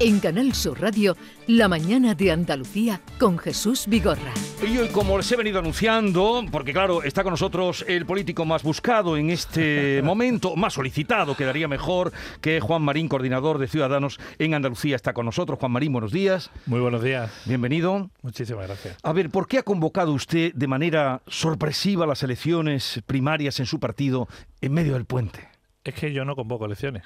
[0.00, 4.32] En Canal Sur Radio, La mañana de Andalucía con Jesús Vigorra.
[4.60, 8.64] Y hoy, como les he venido anunciando, porque claro, está con nosotros el político más
[8.64, 14.54] buscado en este momento, más solicitado, quedaría mejor, que Juan Marín, coordinador de Ciudadanos en
[14.54, 15.60] Andalucía, está con nosotros.
[15.60, 16.50] Juan Marín, buenos días.
[16.66, 17.30] Muy buenos días.
[17.44, 18.10] Bienvenido.
[18.22, 18.96] Muchísimas gracias.
[19.00, 23.78] A ver, ¿por qué ha convocado usted de manera sorpresiva las elecciones primarias en su
[23.78, 24.26] partido
[24.60, 25.48] en medio del puente?
[25.84, 27.04] Es que yo no convoco elecciones.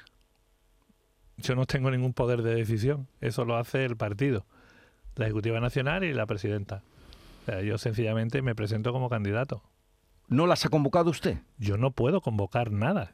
[1.41, 3.07] Yo no tengo ningún poder de decisión.
[3.21, 4.45] Eso lo hace el partido,
[5.15, 6.83] la Ejecutiva Nacional y la Presidenta.
[7.41, 9.63] O sea, yo sencillamente me presento como candidato.
[10.27, 11.39] ¿No las ha convocado usted?
[11.57, 13.13] Yo no puedo convocar nada.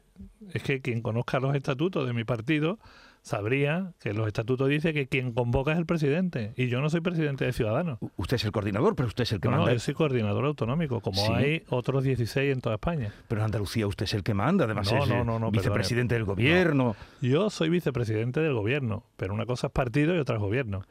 [0.52, 2.78] Es que quien conozca los estatutos de mi partido
[3.26, 7.00] sabría que los estatutos dicen que quien convoca es el presidente y yo no soy
[7.00, 7.98] presidente de Ciudadanos.
[8.16, 9.72] Usted es el coordinador, pero usted es el que no, manda.
[9.72, 11.32] yo soy coordinador autonómico, como Sí.
[11.32, 13.12] hay otros 16 en toda España.
[13.26, 16.14] Pero en Andalucía usted es el que manda, además No, es no, no, no, vicepresidente
[16.14, 16.94] del gobierno.
[17.20, 20.84] Yo soy vicepresidente del gobierno, pero una cosa es partido y otra es gobierno.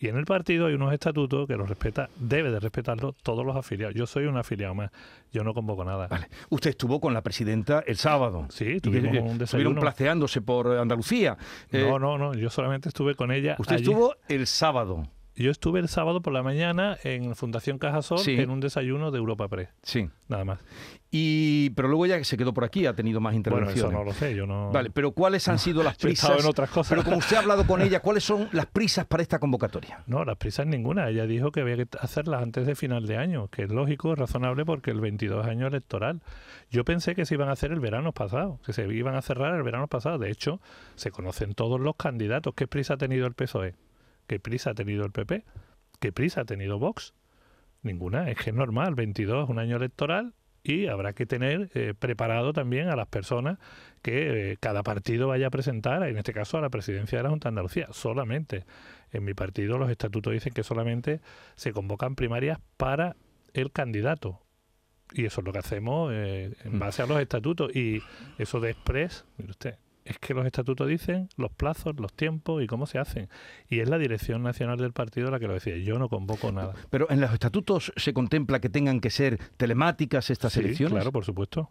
[0.00, 3.56] Y en el partido hay unos estatutos que los respeta, debe de respetarlos todos los
[3.56, 3.96] afiliados.
[3.96, 4.90] Yo soy un afiliado más,
[5.32, 6.06] yo no convoco nada.
[6.06, 6.28] Vale.
[6.50, 8.46] Usted estuvo con la presidenta el sábado.
[8.50, 11.36] Sí, Y tuvimos que un Estuvieron placeándose por Andalucía.
[11.72, 13.56] Eh, No, no, no, yo solamente estuve con ella.
[13.58, 13.82] Usted allí.
[13.84, 15.08] estuvo el sábado.
[15.38, 18.32] Yo estuve el sábado por la mañana en Fundación Cajasol Sí.
[18.40, 20.08] en un desayuno de Europa Press, Sí.
[20.28, 20.58] nada más.
[21.12, 23.78] Y, pero luego ya se quedó por aquí, ha tenido más Bueno, intervenciones.
[23.84, 24.72] eso no lo sé, yo no...
[24.72, 26.40] Vale, pero ¿cuáles han sido las Yo he prisas?
[26.40, 26.90] en otras cosas.
[26.90, 30.02] Pero como usted ha hablado con ella, ¿cuáles son las prisas para esta convocatoria?
[30.08, 31.08] No, las prisas ninguna.
[31.08, 34.64] Ella dijo que había que hacerlas antes de final de año, que es lógico, razonable,
[34.66, 36.20] porque el 22 es año electoral.
[36.70, 39.54] Yo pensé que se iban a hacer el verano pasado, que se iban a cerrar
[39.54, 40.18] el verano pasado.
[40.18, 40.60] De hecho,
[40.96, 42.54] se conocen todos los candidatos.
[42.54, 43.74] ¿Qué prisa ha tenido el PSOE?
[44.28, 45.44] ¿Qué prisa ha tenido el PP?
[45.98, 47.14] ¿Qué prisa ha tenido Vox?
[47.82, 48.30] Ninguna.
[48.30, 48.94] Es que es normal.
[48.94, 53.58] 22 es un año electoral y habrá que tener eh, preparado también a las personas
[54.02, 57.30] que eh, cada partido vaya a presentar, en este caso a la presidencia de la
[57.30, 58.64] Junta de Andalucía, solamente.
[59.12, 61.20] En mi partido los estatutos dicen que solamente
[61.56, 63.16] se convocan primarias para
[63.54, 64.40] el candidato.
[65.14, 66.78] Y eso es lo que hacemos eh, en Mm.
[66.80, 67.74] base a los estatutos.
[67.74, 68.02] Y
[68.36, 69.76] eso de Express, mire usted,
[70.08, 73.28] es que los estatutos dicen los plazos, los tiempos y cómo se hacen.
[73.68, 75.82] Y es la dirección nacional del partido la que lo decide.
[75.84, 76.74] Yo no convoco nada.
[76.90, 80.94] Pero en los estatutos se contempla que tengan que ser telemáticas estas Sí, elecciones.
[80.94, 81.70] claro, por supuesto.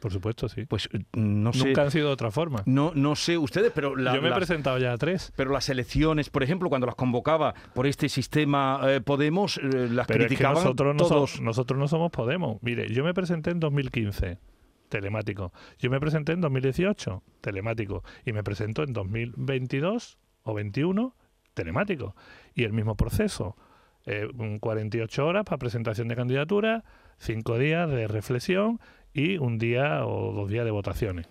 [0.00, 0.66] Por supuesto, sí.
[0.66, 2.62] Pues eh, no sé, Nunca han sido de otra forma.
[2.66, 5.32] no, no sé ustedes, pero la- Yo me he presentado ya a tres.
[5.36, 10.06] Pero las elecciones, por ejemplo, cuando las convocaba por este sistema eh, Podemos, eh, las
[10.06, 11.30] Pero es que criticaban nosotros no, todos.
[11.30, 12.58] somos, nosotros no somos Podemos.
[12.62, 14.38] Mire, yo me presenté en 2015,
[14.88, 15.52] telemático.
[15.78, 18.02] Yo me presenté en 2018, telemático.
[18.24, 21.14] Y me presento en 2022 o 21,
[21.54, 22.14] telemático.
[22.54, 23.56] Y el mismo proceso.
[24.04, 26.84] Eh, un 48 horas para presentación de candidatura,
[27.18, 28.80] 5 días de reflexión
[29.12, 31.26] y un día o dos días de votaciones.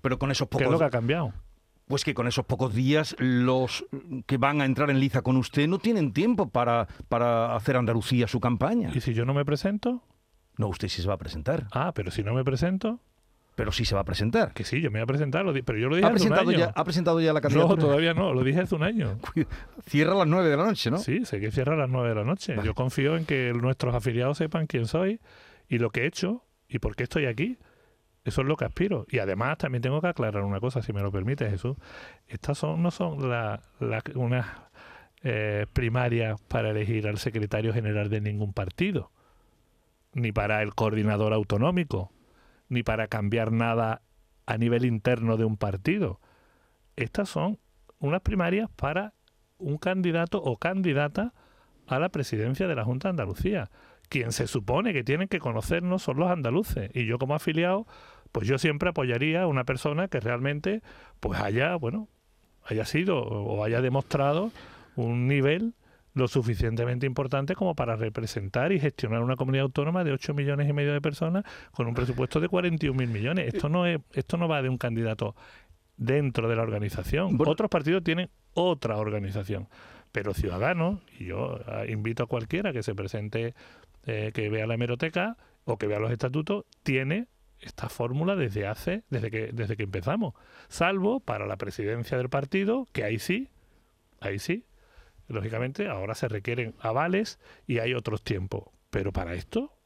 [0.00, 1.34] Pero con esos ¿Qué es lo pocos, que ha cambiado?
[1.88, 3.84] pues que con esos pocos días los
[4.26, 8.26] que van a entrar en liza con usted no tienen tiempo para, para hacer Andalucía
[8.28, 8.90] su campaña.
[8.94, 10.02] ¿Y si yo no me presento?
[10.58, 13.00] No, usted sí se va a presentar, Ah, pero si no me presento,
[13.54, 14.52] pero sí se va a presentar.
[14.54, 16.32] que sí, yo me voy a presentar, lo pero yo lo dije ¿Ha hace un
[16.34, 16.50] año.
[16.52, 17.80] ya, ¿Ha presentado ya la No, candidatura?
[17.82, 19.18] todavía no, lo dije hace un año.
[19.86, 20.98] Cierra a las nueve de la noche, ¿no?
[20.98, 22.54] Sí, sé que cierra a las 9 de la noche.
[22.54, 22.66] Vale.
[22.66, 25.20] Yo confío en que nuestros afiliados sepan quién soy
[25.68, 27.58] y lo que he hecho y por qué estoy aquí.
[28.24, 29.06] Eso es lo que aspiro.
[29.08, 31.76] Y además también tengo que aclarar una cosa, si me lo permite, Jesús.
[32.26, 34.46] Estas son, no son la- la- unas
[35.22, 39.10] eh, primarias para elegir al secretario general de ningún partido,
[40.16, 42.10] ni para el coordinador autonómico,
[42.70, 44.00] ni para cambiar nada
[44.46, 46.20] a nivel interno de un partido.
[46.96, 47.58] Estas son
[47.98, 49.12] unas primarias para
[49.58, 51.34] un candidato o candidata
[51.86, 53.70] a la presidencia de la Junta de Andalucía.
[54.08, 56.90] Quien se supone que tienen que conocernos son los andaluces.
[56.94, 57.86] Y yo como afiliado,
[58.32, 60.80] pues yo siempre apoyaría a una persona que realmente
[61.20, 62.08] pues haya, bueno,
[62.64, 64.50] haya sido o haya demostrado
[64.96, 65.74] un nivel
[66.16, 70.72] lo suficientemente importante como para representar y gestionar una comunidad autónoma de 8 millones y
[70.72, 73.52] medio de personas con un presupuesto de 41 mil millones.
[73.52, 75.36] Esto no es, esto no va de un candidato
[75.98, 77.36] dentro de la organización.
[77.36, 77.52] Bueno.
[77.52, 79.68] Otros partidos tienen otra organización.
[80.10, 83.54] Pero Ciudadanos, y yo ah, invito a cualquiera que se presente,
[84.06, 85.36] eh, que vea la hemeroteca
[85.66, 87.26] o que vea los estatutos, tiene
[87.60, 90.32] esta fórmula desde hace, desde que, desde que empezamos.
[90.68, 93.50] Salvo para la presidencia del partido, que ahí sí,
[94.20, 94.64] ahí sí.
[95.28, 98.64] Lógicamente, ahora se requieren avales y hay otros tiempos.
[98.90, 99.76] Pero para esto,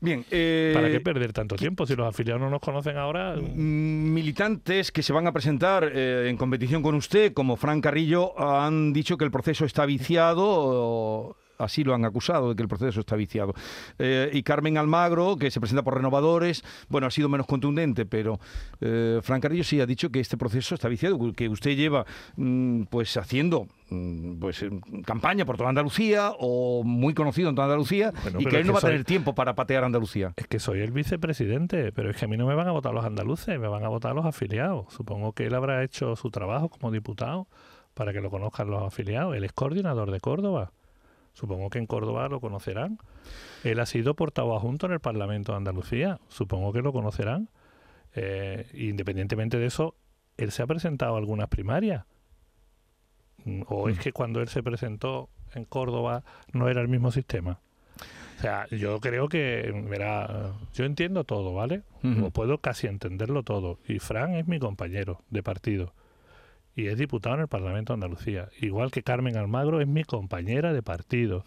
[0.00, 1.86] Bien, eh, ¿para qué perder tanto tiempo?
[1.86, 6.36] Si los afiliados no nos conocen ahora, Militantes que se van a presentar eh, en
[6.36, 11.36] competición con usted, como Fran Carrillo, han dicho que el proceso está viciado.
[11.58, 13.54] Así lo han acusado, de que el proceso está viciado.
[13.98, 18.38] Eh, y Carmen Almagro, que se presenta por renovadores, bueno, ha sido menos contundente, pero
[18.80, 22.04] eh, Fran Carrillo sí ha dicho que este proceso está viciado, que usted lleva
[22.36, 24.70] mm, pues haciendo mm, pues eh,
[25.04, 28.72] campaña por toda Andalucía o muy conocido en toda Andalucía Bueno, y que él no
[28.72, 30.32] va a soy- tener tiempo para patear Andalucía.
[30.36, 32.92] Es que soy el vicepresidente, pero es que a mí no me van a votar
[32.94, 34.92] los andaluces, me van a votar los afiliados.
[34.92, 37.46] Supongo que él habrá hecho su trabajo como diputado
[37.94, 39.34] para que lo conozcan los afiliados.
[39.36, 40.72] Él es coordinador de Córdoba.
[41.36, 42.98] Supongo que en Córdoba lo conocerán.
[43.62, 46.18] Él ha sido portavoz adjunto en el Parlamento de Andalucía.
[46.28, 47.50] Supongo que lo conocerán.
[48.14, 49.96] Eh, independientemente de eso,
[50.38, 52.06] él se ha presentado a algunas primarias.
[53.44, 56.24] Mm, O es que cuando él se presentó en Córdoba
[56.54, 57.60] no era el mismo sistema.
[58.38, 61.82] O sea, yo creo que, verá, yo entiendo todo, ¿vale?
[62.22, 63.78] O puedo casi entenderlo todo.
[63.86, 65.92] Y Fran es mi compañero de partido.
[66.76, 68.50] Y es diputado en el Parlamento de Andalucía.
[68.60, 71.44] Igual que Carmen Almagro es mi compañera de partido.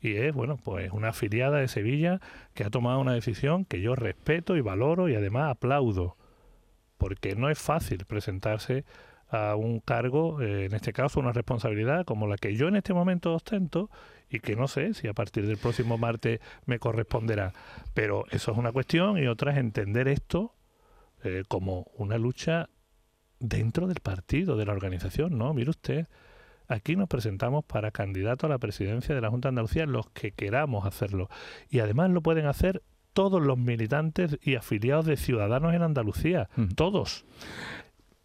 [0.00, 2.20] Y es, bueno, pues una afiliada de Sevilla
[2.54, 6.16] que ha tomado una decisión que yo respeto y valoro y además aplaudo.
[6.96, 8.86] Porque no es fácil presentarse
[9.28, 12.94] a un cargo, eh, en este caso una responsabilidad como la que yo en este
[12.94, 13.90] momento ostento
[14.30, 17.52] y que no sé si a partir del próximo martes me corresponderá.
[17.92, 20.54] Pero eso es una cuestión y otra es entender esto
[21.24, 22.70] eh, como una lucha
[23.42, 25.36] dentro del partido, de la organización.
[25.36, 26.06] No, mire usted,
[26.68, 30.32] aquí nos presentamos para candidato a la presidencia de la Junta de Andalucía los que
[30.32, 31.28] queramos hacerlo.
[31.68, 36.68] Y además lo pueden hacer todos los militantes y afiliados de Ciudadanos en Andalucía, Ujú.
[36.74, 37.26] todos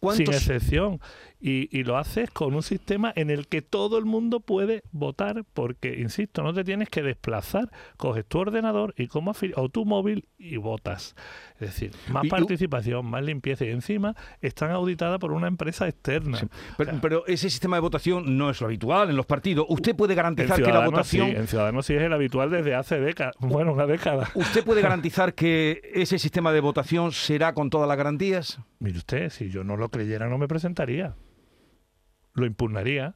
[0.00, 1.00] ¿Cuántos, excepción.
[1.40, 5.44] Y, y lo haces con un sistema en el que todo el mundo puede votar,
[5.54, 10.26] porque, insisto, no te tienes que desplazar, coges tu ordenador y como o tu móvil
[10.36, 11.14] y votas.
[11.54, 16.38] Es decir, más Y- participación, más limpieza y encima están auditadas por una empresa externa.
[16.38, 16.46] Sí.
[16.76, 19.66] Pero, O sea, pero ese sistema de votación no es lo habitual en los partidos.
[19.68, 21.30] ¿Usted puede garantizar que la votación...
[21.30, 24.28] sí, en Ciudadanos sí es el habitual desde hace décadas, bueno, una década.
[24.34, 28.58] ¿Usted puede garantizar que ese sistema de votación será con todas las garantías?
[28.80, 31.14] Mire usted, si yo no lo creyera no me presentaría.
[32.38, 33.14] Lo impugnaría.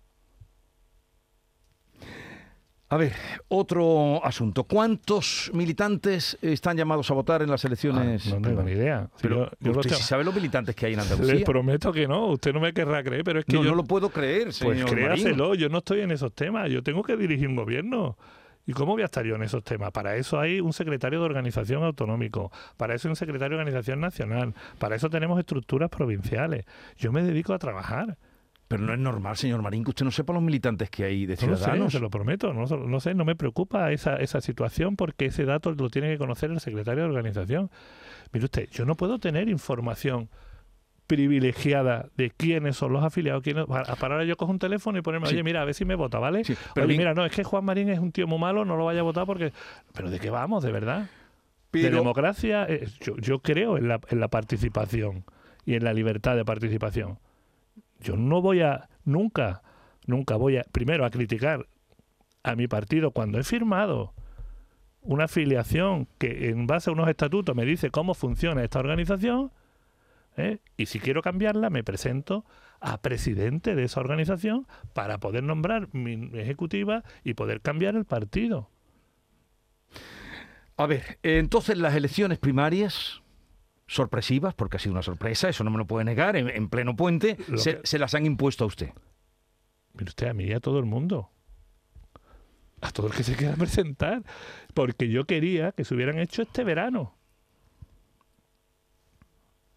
[2.88, 3.14] A ver,
[3.48, 4.64] otro asunto.
[4.64, 8.26] ¿Cuántos militantes están llamados a votar en las elecciones?
[8.26, 9.08] Ah, no tengo ni idea.
[9.16, 11.44] Si Pero yo- yo usted sí sabe los militantes que hay en Les Andalucía.
[11.46, 13.84] prometo que no, usted no me querrá creer, pero es que No, yo no lo
[13.84, 15.04] puedo creer, señor Pues Marín.
[15.06, 18.18] créaselo, yo no estoy en esos temas, yo tengo que dirigir un gobierno.
[18.66, 19.90] ¿Y cómo voy a estar yo en esos temas?
[19.90, 24.00] Para eso hay un secretario de organización autonómico, para eso hay un secretario de organización
[24.00, 26.66] nacional, para eso tenemos estructuras provinciales.
[26.98, 28.18] Yo me dedico a trabajar.
[28.72, 31.34] Pero no es normal, señor Marín, que usted no sepa los militantes que hay de
[31.34, 31.92] No Ciudadanos.
[31.92, 35.72] se lo prometo, no, no sé, no me preocupa esa, esa situación porque ese dato
[35.72, 37.70] lo tiene que conocer el secretario de organización.
[38.32, 40.28] Mire usted, yo no puedo tener información
[41.06, 45.26] privilegiada de quiénes son los afiliados, quiénes, para, ahora yo cojo un teléfono y ponerme,
[45.26, 45.34] Sí.
[45.34, 46.44] oye, mira, a ver si me vota, ¿vale?
[46.44, 48.64] Sí, pero Oye, bien- mira, no, es que Juan Marín es un tío muy malo,
[48.64, 49.52] no lo vaya a votar porque...
[49.92, 51.10] ¿Pero de qué vamos, de verdad?
[51.72, 55.24] De democracia, eh, yo, yo creo en la, en la participación
[55.64, 57.18] y en la libertad de participación.
[58.02, 59.62] Yo no voy a, nunca,
[60.06, 61.66] nunca voy a, primero, a criticar
[62.42, 64.12] a mi partido cuando he firmado
[65.00, 69.52] una afiliación que en base a unos estatutos me dice cómo funciona esta organización,
[70.36, 70.58] ¿eh?
[70.76, 72.44] y si quiero cambiarla me presento
[72.80, 78.70] a presidente de esa organización para poder nombrar mi ejecutiva y poder cambiar el partido.
[80.76, 83.21] A ver, entonces las elecciones primarias
[83.94, 86.96] sorpresivas, porque ha sido una sorpresa, eso no me lo puede negar, en, en pleno
[86.96, 88.90] puente, se, que- se las han impuesto a usted.
[89.94, 91.30] Mire usted, a mí y a todo el mundo.
[92.80, 94.22] A todo el que se quiera presentar.
[94.74, 97.16] Porque yo quería que se hubieran hecho este verano.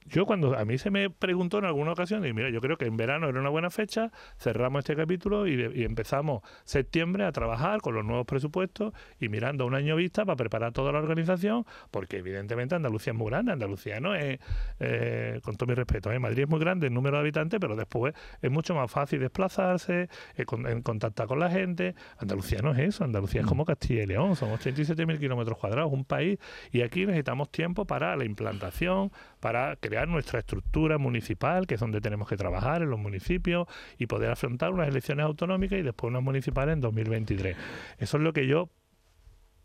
[0.08, 2.86] Yo cuando a mí se me preguntó en alguna ocasión, y mira, yo creo que
[2.86, 7.82] en verano era una buena fecha, cerramos este capítulo y, y empezamos septiembre a trabajar
[7.82, 11.66] con los nuevos presupuestos y mirando a un año vista para preparar toda la organización,
[11.90, 14.40] porque evidentemente Andalucía es muy grande, Andalucía no es,
[14.80, 16.20] eh, con todo mi respeto, ¿eh?
[16.20, 20.08] Madrid es muy grande en número de habitantes, pero después es mucho más fácil desplazarse,
[20.38, 21.96] eh, con- en contactar con la gente.
[22.20, 26.06] Andalucía no es eso, Andalucía es como Castilla y León, son 87.000 kilómetros cuadrados, un
[26.06, 26.38] país,
[26.72, 32.02] y aquí necesitamos tiempo para la implantación, para crear nuestra estructura municipal, que es donde
[32.02, 36.24] tenemos que trabajar en los municipios, y poder afrontar unas elecciones autonómicas y después unas
[36.24, 37.56] municipales en 2023.
[37.98, 38.70] Eso es lo que yo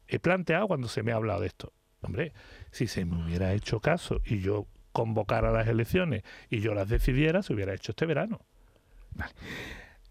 [0.09, 1.73] he planteado cuando se me ha hablado de esto.
[2.03, 2.33] Hombre,
[2.71, 7.43] si se me hubiera hecho caso y yo convocara las elecciones y yo las decidiera,
[7.43, 8.41] se hubiera hecho este verano.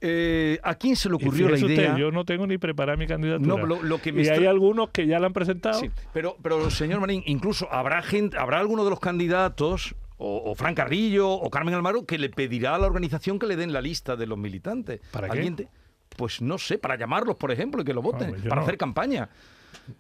[0.02, 1.98] Eh, ¿A quién se le ocurrió la usted, idea?
[1.98, 3.48] yo no tengo ni preparada mi candidatura.
[3.48, 5.80] No, lo, lo que me y hay algunos que ya la han presentado.
[5.80, 10.56] Sí, pero, pero señor Marín, incluso habrá gente, habrá alguno de los candidatos, o, o
[10.56, 13.82] Fran Carrillo, o Carmen Almaro, que le pedirá a la organización que le den la
[13.82, 15.02] lista de los militantes.
[15.12, 15.34] ¿Para qué?
[15.38, 15.68] ¿Alguien te-
[16.16, 18.68] pues no sé, para llamarlos, por ejemplo, y que lo voten, Hombre, para no.
[18.68, 19.30] hacer campaña.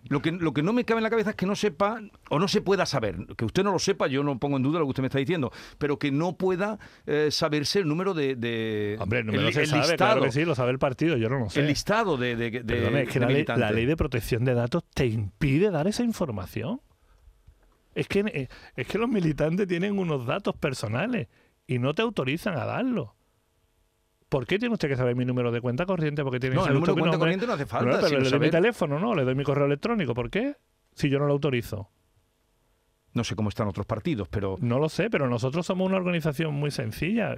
[0.09, 2.39] Lo que, lo que no me cabe en la cabeza es que no sepa o
[2.39, 4.85] no se pueda saber, que usted no lo sepa, yo no pongo en duda lo
[4.85, 8.35] que usted me está diciendo, pero que no pueda eh, saberse el número de...
[8.35, 10.79] de- Hombre, el número el- se el sabe, listado, claro que sí, lo sabe el
[10.79, 11.59] partido, yo no lo sé.
[11.61, 13.71] el listado de, de, de- Perdone, es que la ley, la militantes.
[13.75, 16.81] ley de protección de datos te impide dar esa información.
[17.99, 21.27] Es que, eh, es que los militantes tienen unos datos personales
[21.67, 23.15] y no te autorizan a darlo.
[24.29, 26.23] ¿Por qué tiene usted que saber mi número de cuenta corriente?
[26.23, 27.91] Porque tiene No, el número de cuenta corriente no hace falta.
[27.91, 29.15] No, pero le doy mi teléfono, ¿no?
[29.15, 30.13] Le doy mi correo electrónico.
[30.13, 30.55] ¿Por qué?
[30.93, 31.89] Si yo no lo autorizo.
[33.11, 34.55] No sé cómo están otros partidos, pero...
[34.61, 37.35] No lo sé, pero nosotros somos una organización muy sencilla.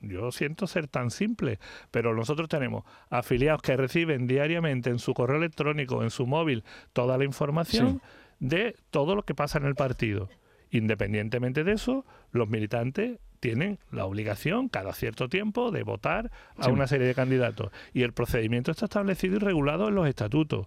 [0.00, 1.60] Yo siento ser tan simple,
[1.92, 7.16] pero nosotros tenemos afiliados que reciben diariamente en su correo electrónico, en su móvil, toda
[7.16, 8.02] la información
[8.40, 10.28] de todo lo que pasa en el partido.
[10.70, 16.70] Independientemente de eso, los militantes tienen la obligación cada cierto tiempo de votar a Sí.
[16.70, 17.70] una serie de candidatos.
[17.92, 20.66] Y el procedimiento está establecido y regulado en los estatutos.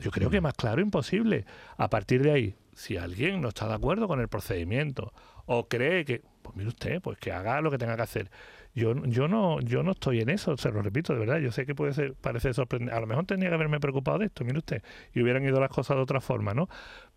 [0.00, 1.46] Yo creo que más claro imposible.
[1.76, 5.12] A partir de ahí, si alguien no está de acuerdo con el procedimiento
[5.46, 8.30] o cree que, pues mire usted, pues que haga lo que tenga que hacer.
[8.74, 11.38] Yo, yo no, yo no estoy en eso, se lo repito, de verdad.
[11.38, 12.96] Yo sé que puede ser, parece sorprendente.
[12.96, 15.70] A lo mejor tenía que haberme preocupado de esto, mire usted, y hubieran ido las
[15.70, 16.68] cosas de otra forma, ¿no?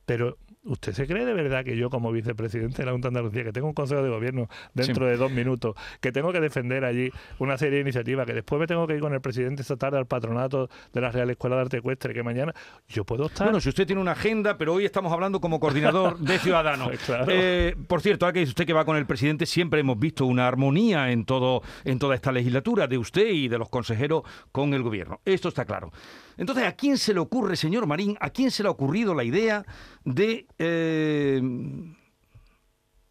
[0.06, 3.44] Pero ¿usted se cree de verdad que yo como vicepresidente de la Junta de Andalucía,
[3.44, 7.12] que tengo un consejo de gobierno dentro de dos minutos, que tengo que defender allí
[7.40, 9.98] una serie de iniciativas, que después me tengo que ir con el presidente esta tarde
[9.98, 12.54] al patronato de la Real Escuela de Arte Ecuestre, que mañana
[12.88, 13.48] yo puedo estar...
[13.48, 16.88] Bueno, si usted tiene una agenda, pero hoy estamos hablando como coordinador de Ciudadanos.
[16.88, 17.26] Pues claro.
[17.30, 20.26] Eh, por cierto, ahora que dice usted que va con el presidente, siempre hemos visto
[20.26, 24.74] una armonía en todo en toda esta legislatura de usted y de los consejeros con
[24.74, 25.20] el gobierno.
[25.26, 25.92] Esto está claro.
[26.38, 29.24] Entonces, ¿a quién se le ocurre, señor Marín, a quién se le ha ocurrido la
[29.24, 29.66] idea
[30.04, 31.42] de eh,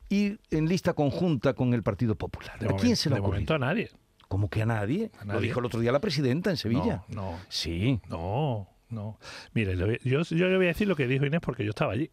[0.09, 2.59] ir en lista conjunta con el Partido Popular?
[2.59, 3.27] de ¿A quién se ocurrido?
[3.29, 3.91] momento a nadie.
[4.29, 5.11] ¿Cómo que a nadie?
[5.21, 7.05] A Lo dijo el otro día la presidenta en Sevilla.
[7.09, 8.01] No, no, Sí.
[8.09, 9.19] no, no.
[9.55, 12.11] Mire, yo, yo le voy a decir lo que dijo Inés porque yo estaba allí,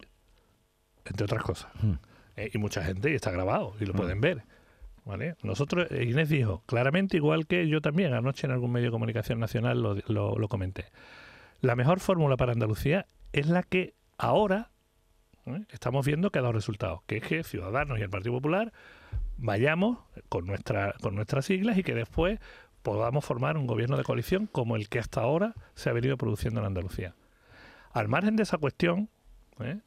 [1.04, 1.72] entre otras cosas.
[1.82, 1.92] Mm.
[2.36, 3.96] Eh, y mucha gente, y está grabado, y lo Mm.
[3.96, 4.42] pueden ver.
[5.04, 5.34] ¿Vale?
[5.42, 9.38] Nosotros, eh, Inés dijo, claramente, igual que yo también, anoche en algún medio de comunicación
[9.38, 10.86] nacional lo, lo- lo comenté.
[11.60, 14.70] La mejor fórmula para Andalucía es la que ahora
[15.46, 15.64] ¿eh?
[15.70, 18.72] estamos viendo que ha dado resultados, que es que Ciudadanos y el Partido Popular
[19.36, 19.98] vayamos
[20.28, 22.38] con, nuestra, con nuestras siglas y que después
[22.82, 26.60] podamos formar un gobierno de coalición como el que hasta ahora se ha venido produciendo
[26.60, 27.14] en Andalucía.
[27.92, 29.08] Al margen de esa cuestión,
[29.60, 29.80] ¿eh?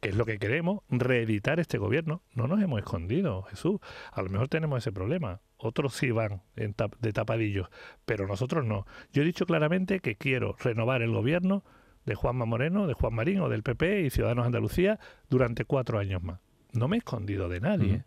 [0.00, 3.80] que es lo que queremos, reeditar este gobierno, no nos hemos escondido, Jesús.
[4.12, 5.40] A lo mejor tenemos ese problema.
[5.56, 7.68] Otros sí van de tapadillos,
[8.04, 8.86] pero nosotros no.
[9.12, 11.64] Yo he dicho claramente que quiero renovar el gobierno
[12.06, 14.98] de Juanma Moreno, de Juan Marín o del PP y Ciudadanos Andalucía
[15.28, 16.40] durante cuatro años más.
[16.72, 17.94] No me he escondido de nadie.
[17.96, 18.04] Ujú.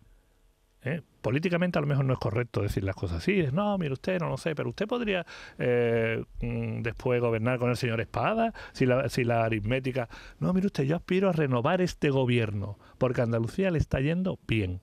[0.84, 1.02] ¿eh?
[1.22, 3.40] Políticamente a lo mejor no es correcto decir las cosas así.
[3.40, 5.26] Es, no, mire usted, no lo sé, pero usted podría
[5.58, 10.08] eh, mm, después gobernar con el señor Espada, si la, si la aritmética...
[10.40, 14.40] No, mire usted, yo aspiro a renovar este gobierno, porque a Andalucía le está yendo
[14.48, 14.82] bien.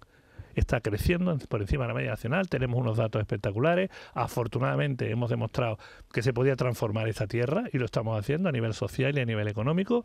[0.56, 3.90] Está creciendo en- por encima de la media nacional, tenemos unos datos espectaculares.
[4.14, 5.78] Afortunadamente hemos demostrado
[6.12, 9.24] que se podía transformar esta tierra y lo estamos haciendo a nivel social y a
[9.24, 10.02] nivel económico.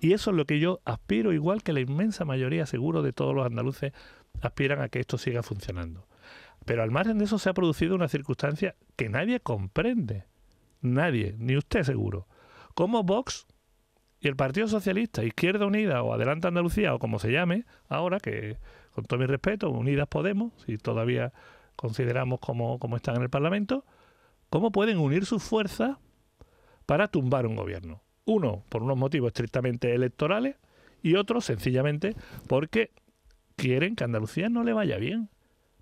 [0.00, 3.34] Y eso es lo que yo aspiro, igual que la inmensa mayoría, seguro, de todos
[3.34, 3.92] los andaluces
[4.42, 6.06] aspiran a que esto siga funcionando.
[6.66, 10.24] Pero al margen de eso se ha producido una circunstancia que nadie comprende.
[10.80, 12.26] Nadie, ni usted seguro.
[12.74, 13.46] Cómo Vox
[14.22, 18.56] y el Partido Socialista, Izquierda Unida o Adelante Andalucía o como se llame ahora, que
[18.94, 21.32] con todo mi respeto, Unidas Podemos, si todavía
[21.74, 23.84] consideramos como, como están en el Parlamento,
[24.48, 25.96] cómo pueden unir sus fuerzas
[26.86, 28.00] para tumbar un gobierno.
[28.24, 30.54] Uno, por unos motivos estrictamente electorales
[31.02, 32.14] y otro, sencillamente,
[32.46, 32.92] porque
[33.56, 35.30] quieren que Andalucía no le vaya bien.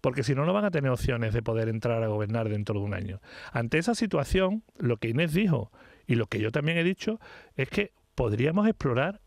[0.01, 2.87] Porque si no, no van a tener opciones de poder entrar a gobernar dentro de
[2.87, 3.21] un año.
[3.53, 5.71] Ante esa situación, lo que Inés dijo
[6.07, 7.21] y lo que yo también he dicho
[7.55, 9.23] es que podríamos explorar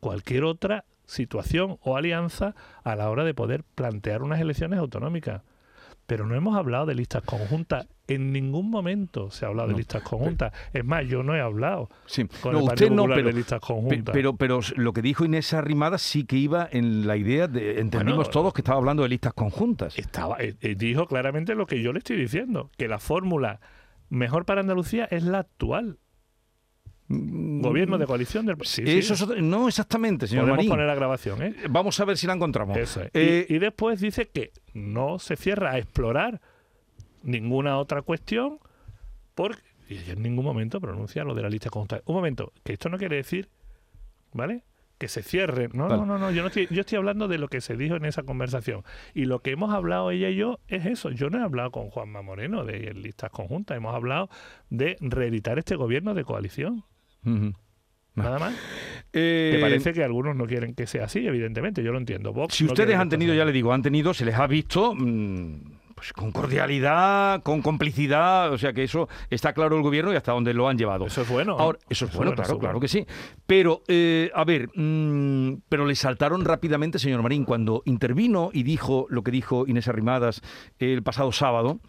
[0.00, 5.40] cualquier otra situación o alianza a la hora de poder plantear unas elecciones autonómicas.
[6.06, 7.86] Pero no hemos hablado de listas conjuntas.
[8.06, 9.72] En ningún momento se ha hablado No.
[9.72, 10.52] de listas conjuntas.
[10.74, 12.26] Es más, yo no he hablado Sí.
[12.42, 14.12] con No, el usted no, pero, de listas conjuntas.
[14.12, 17.80] pero, pero lo que dijo Inés Arrimada sí que iba en la idea de.
[17.80, 19.98] Entendimos Bueno, todos que estaba hablando de listas conjuntas.
[19.98, 23.60] estaba eh, eh, dijo claramente lo que yo le estoy diciendo, que la fórmula
[24.10, 25.96] mejor para Andalucía es la actual.
[27.60, 28.82] Gobierno de coalición del sí.
[28.82, 30.70] Mm, es no exactamente, señor Podemos Marín.
[30.70, 31.54] poner la grabación, ¿eh?
[31.70, 32.76] Vamos a ver si la encontramos.
[32.76, 33.10] Eso es.
[33.14, 36.40] Eh, y, y después dice que no se cierra a explorar
[37.22, 38.58] ninguna otra cuestión
[39.34, 42.00] porque y ella en ningún momento pronuncia lo de la lista conjunta.
[42.06, 43.48] Un momento, que esto no quiere decir,
[44.32, 44.62] ¿vale?
[44.98, 45.68] que se cierre.
[45.72, 45.96] No, Vale.
[46.00, 46.30] no, no, no.
[46.30, 48.84] Yo, no estoy, yo estoy hablando de lo que se dijo en esa conversación.
[49.12, 51.10] Y lo que hemos hablado ella y yo es eso.
[51.10, 53.76] Yo no he hablado con Juanma Moreno de listas conjuntas.
[53.76, 54.30] Hemos hablado
[54.70, 56.84] de reeditar este gobierno de coalición.
[58.14, 58.54] Nada más.
[59.12, 61.82] Eh, Que parece que algunos no quieren que sea así, evidentemente.
[61.82, 62.32] Yo lo entiendo.
[62.32, 64.94] Vox Si no ustedes han tenido, ya le digo, han tenido, se les ha visto
[64.94, 70.16] mm, pues con cordialidad, con complicidad, o sea que eso está claro el gobierno y
[70.16, 71.06] hasta dónde lo han llevado.
[71.06, 71.56] Eso es bueno.
[71.58, 73.06] Ahora, eso es bueno, claro, claro que sí.
[73.46, 79.06] Pero, eh, a ver, mm, pero le saltaron rápidamente, señor Marín, cuando intervino y dijo
[79.08, 80.40] lo que dijo Inés Arrimadas
[80.78, 81.80] el pasado sábado.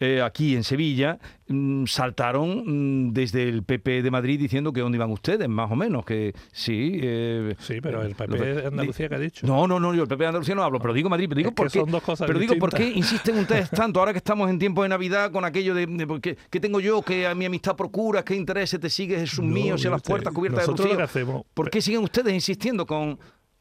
[0.00, 4.96] Eh, aquí en Sevilla, mm, saltaron mm, desde el PP de Madrid diciendo que dónde
[4.96, 7.00] iban ustedes, más o menos, que sí.
[7.02, 9.46] eh, Sí, pero el PP de Andalucía que ha dicho.
[9.46, 11.48] no, no, no, yo el PP de Andalucía no hablo, pero digo Madrid, pero digo
[11.50, 11.80] Es que por qué.
[11.80, 14.82] son dos cosas pero digo por qué insisten ustedes tanto ahora que estamos en tiempo
[14.84, 18.24] de Navidad con aquello de, de porque- ¿qué tengo yo que a mi amistad procura,
[18.24, 20.82] qué interés te sigue Jesús No, mío, si a las usted- puertas cubiertas de que
[20.82, 21.02] rocío?
[21.04, 23.18] hacemos- ¿Por qué siguen ustedes insistiendo con,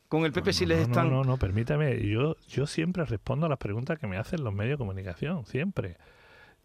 [0.08, 2.06] con el PP si les están No, no, no, permítame.
[2.08, 5.98] Yo, yo siempre respondo a las preguntas que me hacen los medios de comunicación, siempre.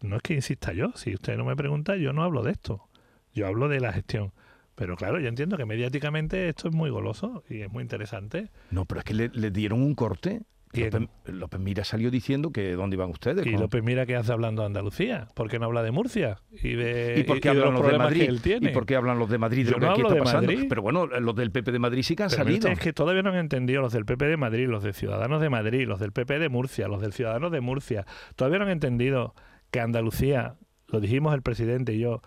[0.03, 0.91] No es que insista yo.
[0.95, 2.87] Si usted no me pregunta, yo no hablo de esto.
[3.33, 4.31] Yo hablo de la gestión.
[4.75, 8.49] Pero claro, yo entiendo que mediáticamente esto es muy goloso y es muy interesante.
[8.71, 10.41] No, pero es que le, le dieron un corte.
[10.75, 13.45] López, López Mira salió diciendo que dónde iban ustedes.
[13.45, 15.27] Y con- López mira qué hace hablando de Andalucía.
[15.35, 16.39] ¿Por qué no habla de Murcia?
[16.63, 18.39] Y de, ¿Y por qué y de hablan los los de Madrid?
[18.59, 20.19] ¿Y por qué hablan los de Madrid de Yo lo que no aquí está de
[20.21, 20.51] pasando?
[20.51, 20.65] Madrid.
[20.67, 22.67] Pero bueno, los del PP de Madrid sí que han Pero salido.
[22.69, 25.49] es que todavía no han entendido los del PP de Madrid, los de Ciudadanos de
[25.51, 28.07] Madrid, los del PP de Murcia, los del Ciudadanos de Murcia.
[28.35, 29.35] Todavía no han entendido
[29.73, 30.55] que Andalucía,
[30.87, 32.21] lo dijimos el presidente y yo,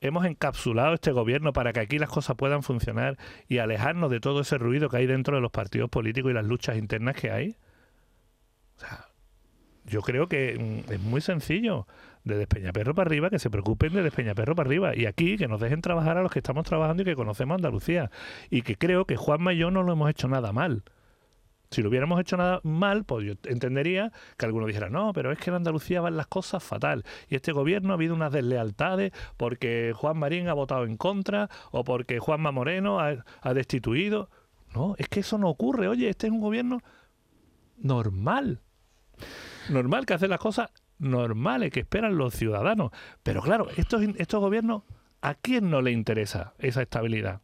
[0.00, 4.40] hemos encapsulado este gobierno para que aquí las cosas puedan funcionar y alejarnos de todo
[4.40, 7.56] ese ruido que hay dentro de los partidos políticos y las luchas internas que hay.
[8.76, 9.06] O sea,
[9.84, 11.86] yo creo que mm, es muy sencillo.
[12.24, 14.96] De Despeñaperro para arriba, que se preocupen de Despeñaperro para arriba.
[14.96, 18.10] Y aquí, que nos dejen trabajar a los que estamos trabajando y que conocemos Andalucía.
[18.50, 20.82] Y que creo que Juanma y yo no lo hemos hecho nada mal.
[21.70, 25.38] Si lo hubiéramos hecho nada mal, pues yo entendería que alguno dijera, no, pero es
[25.38, 27.04] que en Andalucía van las cosas fatal.
[27.28, 31.84] Y este gobierno ha habido unas deslealtades porque Juan Marín ha votado en contra o
[31.84, 34.30] porque Juanma Moreno ha, ha destituido.
[34.74, 35.88] No, es que eso no ocurre.
[35.88, 36.80] Oye, este es un gobierno
[37.76, 38.60] normal.
[39.68, 42.90] Normal que hace las cosas normales que esperan los ciudadanos.
[43.22, 44.82] Pero claro, estos, estos gobiernos,
[45.20, 47.40] ¿a quién no le interesa esa estabilidad?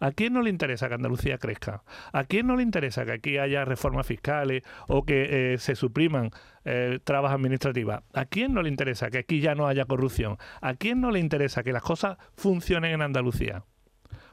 [0.00, 1.82] ¿A quién no le interesa que Andalucía crezca?
[2.12, 6.30] ¿A quién no le interesa que aquí haya reformas fiscales o que eh, se supriman
[6.64, 8.02] eh, trabas administrativas?
[8.12, 10.38] ¿A quién no le interesa que aquí ya no haya corrupción?
[10.60, 13.64] ¿A quién no le interesa que las cosas funcionen en Andalucía?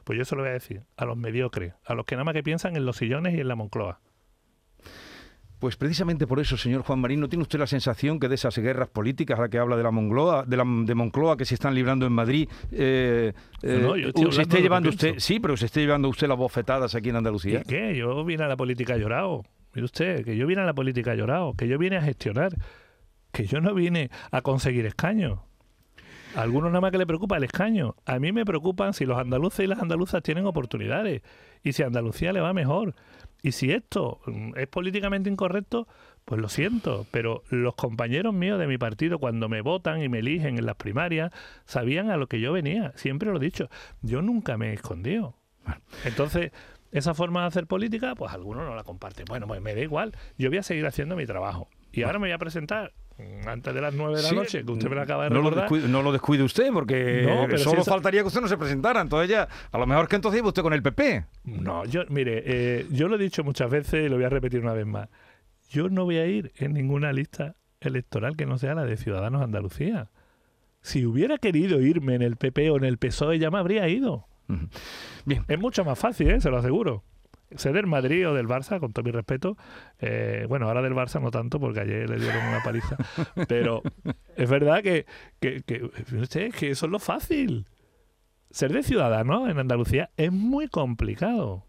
[0.04, 2.34] Pues yo se lo voy a decir, a los mediocres, a los que nada más
[2.34, 4.00] que piensan en los sillones y en la Moncloa.
[5.62, 8.58] Pues precisamente por eso, señor Juan Marín, ¿no tiene usted la sensación que de esas
[8.58, 11.54] guerras políticas a la que habla de la Moncloa, de la de Moncloa que se
[11.54, 15.56] están librando en Madrid, eh, eh, No, yo estoy se esté llevando usted, sí, pero
[15.56, 17.62] se esté llevando usted las bofetadas aquí en ¿Y Andalucía?
[17.62, 17.94] qué?
[17.94, 19.44] Yo vine a la política llorado.
[19.72, 22.56] Mire usted, que yo vine a la política llorado, que yo vine a gestionar,
[23.30, 25.38] que yo no vine a conseguir escaños.
[26.34, 27.94] A algunos nada más que le preocupa el escaño.
[28.04, 31.22] A mí me preocupan si los andaluces y las andaluzas tienen oportunidades
[31.62, 32.94] y si a Andalucía le va mejor.
[33.42, 35.88] Y si esto mm, es políticamente incorrecto,
[36.24, 40.20] pues lo siento, pero los compañeros míos de mi partido, cuando me votan y me
[40.20, 41.32] eligen en las primarias,
[41.64, 42.92] sabían a lo que yo venía.
[42.94, 43.68] Siempre lo he dicho.
[44.02, 45.36] Yo nunca me he escondido.
[46.04, 46.52] Entonces,
[46.92, 49.24] esa forma de hacer política, pues algunos no la comparten.
[49.28, 50.12] Bueno, pues me da igual.
[50.38, 51.68] Yo voy a seguir haciendo mi trabajo.
[51.92, 52.92] Y ahora me voy a presentar
[53.46, 55.36] antes de las nueve de la Sí, noche, que usted me lo acaba de no
[55.36, 55.64] lo, recordar.
[55.64, 58.56] descuide, no lo descuide usted, porque No, solo si eso- faltaría que usted no se
[58.56, 59.00] presentara.
[59.00, 61.24] Entonces ya, a lo mejor que entonces iba usted con el PP.
[61.44, 64.60] No, yo, mire, eh, yo lo he dicho muchas veces y lo voy a repetir
[64.60, 65.08] una vez más.
[65.70, 69.42] Yo no voy a ir en ninguna lista electoral que no sea la de Ciudadanos
[69.42, 70.10] Andalucía.
[70.80, 74.26] Si hubiera querido irme en el PP o en el PSOE, ya me habría ido.
[75.24, 76.40] Bien, Es mucho más fácil, ¿eh?
[76.40, 77.04] se lo aseguro.
[77.56, 79.56] Ser del Madrid o del Barça, con todo mi respeto.
[80.00, 82.96] eh, bueno, ahora del Barça no tanto, porque ayer le dieron una paliza.
[83.48, 83.82] Pero
[84.36, 85.06] es verdad que,
[85.40, 87.66] que, que eso es lo fácil.
[88.50, 91.66] Ser de ciudadano en Andalucía es muy complicado.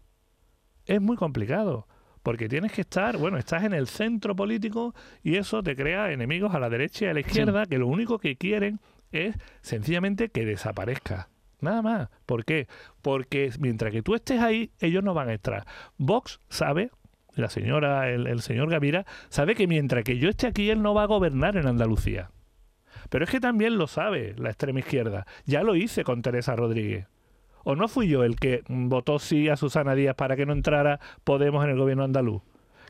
[0.86, 1.88] Es muy complicado.
[2.22, 6.54] Porque tienes que estar, bueno, estás en el centro político y eso te crea enemigos
[6.54, 8.80] a la derecha y a la izquierda que lo único que quieren
[9.12, 11.28] es sencillamente que desaparezca.
[11.64, 12.08] Nada más.
[12.26, 12.68] ¿Por qué?
[13.02, 15.64] Porque mientras que tú estés ahí, ellos no van a estar.
[15.96, 16.90] Vox sabe,
[17.34, 21.04] la señora, el, señor Gavira, sabe que mientras que yo esté aquí, él no va
[21.04, 22.30] a gobernar en Andalucía.
[23.08, 25.26] Pero es que también lo sabe la extrema izquierda.
[25.46, 27.06] Ya lo hice con Teresa Rodríguez.
[27.64, 31.00] ¿O no fui yo el que votó sí a Susana Díaz para que no entrara
[31.24, 32.42] Podemos en el gobierno andaluz?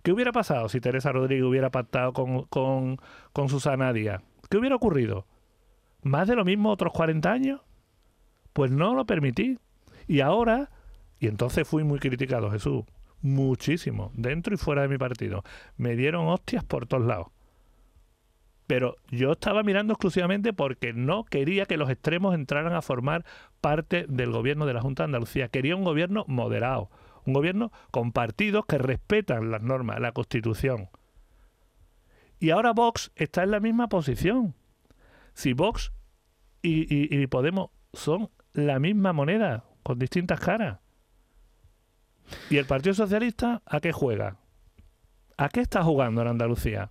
[0.03, 2.99] ¿Qué hubiera pasado si Teresa Rodríguez hubiera pactado con, con,
[3.33, 4.21] con Susana Díaz?
[4.51, 5.27] ¿Qué hubiera ocurrido?
[6.03, 7.61] ¿Más de lo mismo otros 40 años?
[8.55, 9.59] Pues no lo permití.
[10.09, 10.71] Y ahora,
[11.21, 12.85] Y entonces fui muy criticado, Jesús.
[13.21, 15.43] Muchísimo, dentro y fuera de mi partido.
[15.77, 17.29] Me dieron hostias por todos lados.
[18.67, 23.25] Pero yo estaba mirando exclusivamente porque no quería que los extremos entraran a formar
[23.61, 25.49] parte del gobierno de la Junta de Andalucía.
[25.49, 26.91] Quería un gobierno moderado,
[27.25, 30.89] un gobierno con partidos que respetan las normas, la Constitución.
[32.39, 34.55] Y ahora Vox está en la misma posición.
[35.33, 35.93] Si Vox
[36.63, 40.79] y, y Podemos son la misma moneda, con distintas caras.
[42.49, 44.39] ¿Y el Partido Socialista a qué juega?
[45.37, 46.91] ¿A qué está jugando en Andalucía?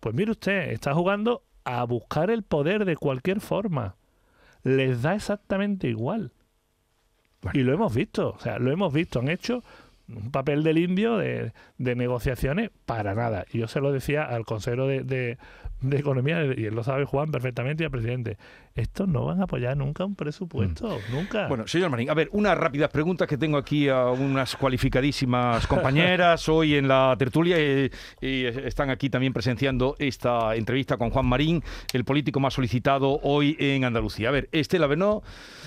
[0.00, 3.96] Pues mire usted, está jugando a buscar el poder de cualquier forma.
[4.62, 6.32] Les da exactamente igual.
[7.52, 9.20] Y lo hemos visto, o sea, lo hemos visto.
[9.20, 9.64] Han hecho
[10.08, 13.44] un papel del indio de, negociaciones para nada.
[13.50, 15.38] Y yo se lo decía al consejero de,
[15.80, 18.36] de Economía, y él lo sabe Juan perfectamente y al presidente,
[18.78, 21.14] estos no van a apoyar nunca un presupuesto, mm.
[21.14, 21.48] nunca.
[21.48, 26.48] Bueno, señor Marín, a ver, unas rápidas preguntas que tengo aquí a unas cualificadísimas compañeras
[26.48, 31.62] hoy en la tertulia y, están aquí también presenciando esta entrevista con Juan Marín,
[31.92, 34.28] el político más solicitado hoy en Andalucía.
[34.28, 35.22] A ver, Estela Benó.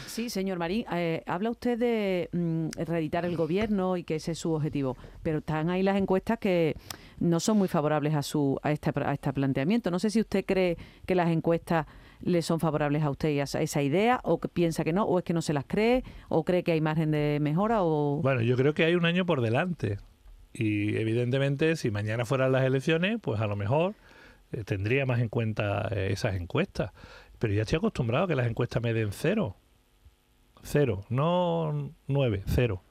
[0.08, 4.40] Sí, señor Marín, eh, habla usted de mm, reeditar el gobierno y que ese es
[4.40, 6.76] su objetivo, pero están ahí las encuestas que
[7.20, 9.92] no son muy favorables a su a este, a este planteamiento.
[9.92, 11.86] No sé si usted cree que las encuestas
[12.22, 15.20] le son favorables a usted y a esa idea, o que piensa que no, o
[15.20, 18.22] es que no se las cree, o cree que hay margen de mejora, o...
[18.22, 19.98] Bueno, yo creo que hay un año por delante.
[20.54, 23.96] Y evidentemente, si mañana fueran las elecciones, pues a lo mejor
[24.52, 26.92] eh, tendría más en cuenta eh, esas encuestas.
[27.40, 29.56] Pero ya estoy acostumbrado a que las encuestas me den cero.
[30.64, 32.84] Cero, no nueve, cero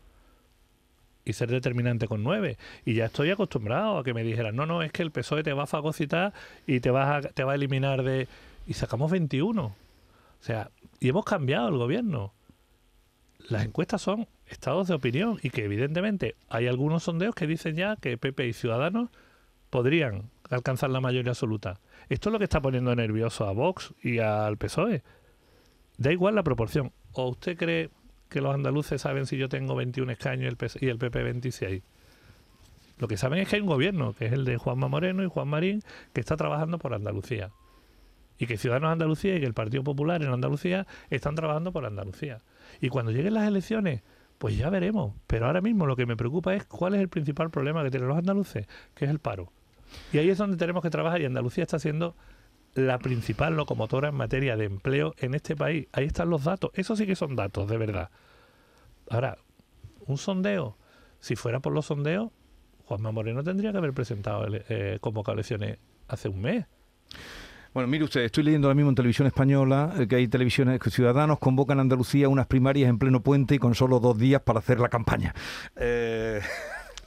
[1.25, 2.59] y ser determinante con nueve.
[2.85, 5.53] Y ya estoy acostumbrado a que me dijeran, no, no, es que el PSOE te
[5.53, 6.33] va a fagocitar
[6.67, 8.29] y te, vas a, te va a eliminar de...
[8.71, 9.65] Y sacamos 21.
[9.65, 9.75] O
[10.39, 12.33] sea, y hemos cambiado el gobierno.
[13.49, 17.97] Las encuestas son estados de opinión y que evidentemente hay algunos sondeos que dicen ya
[17.97, 19.11] que PP y Ciudadanos
[19.71, 21.81] podrían alcanzar la mayoría absoluta.
[22.09, 25.03] Esto es lo que está poniendo nervioso a Vox y al PSOE.
[25.99, 26.93] Da igual la proporción.
[27.15, 27.91] ¿O usted cree
[28.29, 31.83] que los andaluces saben si yo tengo 21 escaños y el, PP 26.
[32.99, 35.27] Lo que saben es que hay un gobierno, que es el de Juanma Moreno y
[35.29, 37.51] Juan Marín, que está trabajando por Andalucía.
[38.41, 42.39] Y que Ciudadanos Andalucía y que el Partido Popular en Andalucía están trabajando por Andalucía.
[42.81, 44.03] Y cuando lleguen las elecciones,
[44.39, 45.15] pues ya veremos.
[45.27, 48.09] Pero ahora mismo lo que me preocupa es cuál es el principal problema que tienen
[48.09, 49.53] los andaluces, que es el paro.
[50.13, 52.17] Y ahí es donde tenemos que trabajar y Andalucía está siendo
[52.75, 55.89] la principal locomotora en materia de empleo en este país.
[55.93, 56.71] Ahí están los datos.
[56.75, 58.11] Eso sí que son datos, de verdad.
[59.11, 59.37] Ahora,
[60.07, 60.79] un sondeo.
[61.19, 62.31] Si fuera por los sondeos,
[62.87, 66.67] Juanma Moreno tendría que haber presentado eh, convocado elecciones hace un mes.
[67.73, 70.91] Bueno, mire usted, estoy leyendo ahora mismo en televisión española eh, que hay televisiones que
[70.91, 74.59] ciudadanos convocan a Andalucía unas primarias en pleno puente y con solo dos días para
[74.59, 75.35] hacer la campaña.
[75.77, 76.41] Eh...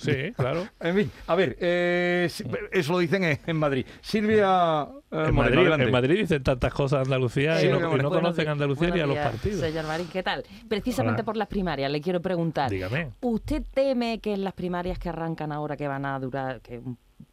[0.04, 0.68] Sí, claro.
[0.80, 2.30] En fin, a ver, eh,
[2.72, 3.86] eso lo dicen en, Madrid.
[4.02, 4.88] Silvia.
[5.12, 9.06] Eh, en, Madrid, en, Madrid, dicen tantas cosas Andalucía y, no, conocen Andalucía ni a
[9.06, 9.62] los partidos.
[9.62, 10.44] Señor Marín, ¿qué tal?
[10.68, 12.70] Precisamente por las primarias, le quiero preguntar.
[12.70, 13.12] Dígame.
[13.22, 16.82] ¿Usted teme que en las primarias que arrancan ahora, que van a durar, que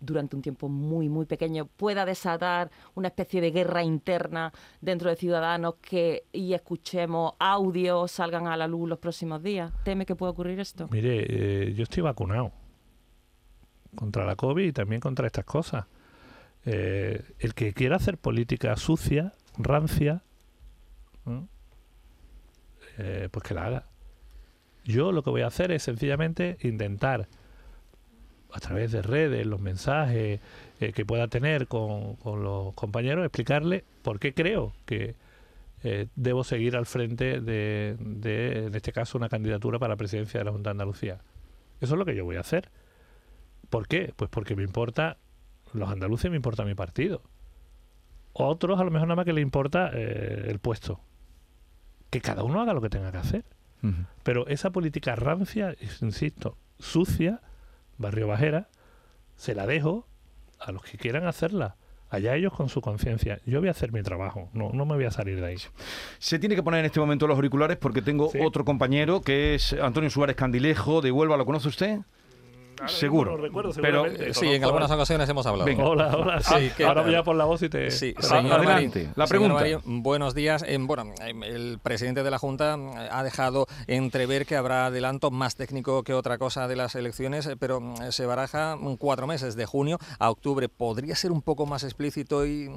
[0.00, 5.16] durante un tiempo muy, muy pequeño pueda desatar una especie de guerra interna dentro de
[5.16, 9.72] Ciudadanos que y escuchemos audios, salgan a la luz los próximos días?
[9.84, 10.88] ¿Teme que pueda ocurrir esto?
[10.90, 12.52] Mire, eh, yo estoy vacunado
[13.94, 15.86] contra la COVID y también contra estas cosas.
[16.64, 20.22] Eh, el que quiera hacer política sucia, rancia,
[22.98, 23.86] eh, pues que la haga.
[24.84, 27.28] Yo lo que voy a hacer es sencillamente intentar,
[28.52, 30.40] a través de redes, los mensajes
[30.80, 35.14] eh, que pueda tener con, los compañeros, explicarle por qué creo que
[36.14, 40.44] debo seguir al frente de, de, en este caso, una candidatura para la presidencia de
[40.44, 41.20] la Junta de Andalucía.
[41.80, 42.70] Eso es lo que yo voy a hacer.
[43.70, 44.12] ¿Por qué?
[44.16, 45.16] Pues porque me importa,
[45.72, 47.22] los andaluces me importa mi partido.
[48.32, 51.00] Otros a lo mejor nada más que le importa eh, el puesto.
[52.10, 53.44] Que cada uno haga lo que tenga que hacer.
[54.24, 57.40] Pero esa política rancia, insisto, sucia,
[58.00, 58.68] barrio bajera,
[59.36, 60.08] se la dejo
[60.58, 61.76] a los que quieran hacerla.
[62.08, 63.40] Allá ellos con su conciencia.
[63.46, 65.56] Yo voy a hacer mi trabajo, no, no me voy a salir de ahí.
[66.18, 69.74] Se tiene que poner en este momento los auriculares porque tengo otro compañero que es
[69.74, 71.36] Antonio Suárez Candilejo de Huelva.
[71.36, 72.00] ¿Lo conoce usted?
[72.86, 73.32] Seguro.
[73.32, 74.34] No lo recuerdo, pero seguramente.
[74.34, 75.66] Sí, en algunas ocasiones hemos hablado.
[75.66, 75.84] Venga.
[75.84, 76.40] Hola, hola.
[76.40, 77.90] Sí, ¿qué ahora voy a por la voz y te...
[77.90, 79.12] Sí, Ah, señor adelante, Marín.
[79.16, 79.54] la Señor pregunta.
[79.54, 80.64] Marín, buenos días.
[80.66, 85.30] Eh, bueno, eh, el presidente de la Junta eh, ha dejado entrever que habrá adelanto
[85.30, 89.56] más técnico que otra cosa de las elecciones, eh, pero mm, se baraja cuatro meses,
[89.56, 90.68] de junio a octubre.
[90.68, 92.70] ¿Podría ser un poco más explícito y,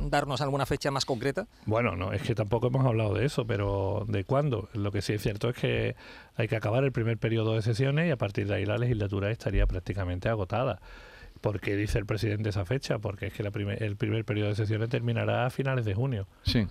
[0.00, 1.46] darnos alguna fecha más concreta?
[1.66, 4.68] Bueno, no, es que tampoco hemos hablado de eso, pero ¿de cuándo?
[4.72, 5.96] Lo que sí es cierto es que
[6.36, 9.30] hay que acabar el primer periodo de sesiones y a partir de ahí la legislatura
[9.30, 10.80] estaría prácticamente agotada.
[11.40, 12.98] ¿Por qué dice el presidente esa fecha?
[12.98, 16.28] Porque es que la primer- el primer periodo de sesiones terminará a finales de junio.
[16.42, 16.66] Sí.